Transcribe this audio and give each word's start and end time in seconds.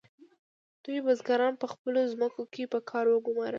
دوی 0.83 0.99
بزګران 1.05 1.53
په 1.61 1.67
خپلو 1.73 1.99
ځمکو 2.13 2.43
کې 2.53 2.63
په 2.71 2.79
کار 2.89 3.05
وګمارل. 3.09 3.49